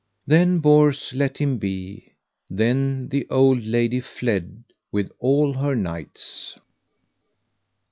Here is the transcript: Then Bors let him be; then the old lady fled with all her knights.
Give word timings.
Then 0.25 0.57
Bors 0.57 1.13
let 1.13 1.37
him 1.37 1.59
be; 1.59 2.13
then 2.49 3.09
the 3.09 3.27
old 3.29 3.61
lady 3.63 3.99
fled 3.99 4.63
with 4.91 5.11
all 5.19 5.53
her 5.53 5.75
knights. 5.75 6.57